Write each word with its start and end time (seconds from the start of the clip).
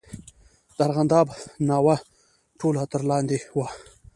د 0.75 0.77
ارغنداب 0.87 1.27
ناوه 1.67 1.95
ټوله 2.59 2.83
تر 2.91 3.01
لاندې 3.09 3.37
ده. 3.57 3.65